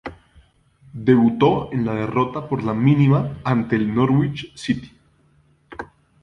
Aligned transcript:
Debutó 0.93 1.71
en 1.71 1.85
la 1.85 1.93
derrota 1.93 2.49
por 2.49 2.63
la 2.63 2.73
mínima 2.73 3.39
ante 3.43 3.75
el 3.75 3.93
Norwich 3.93 4.51
City. 4.55 4.91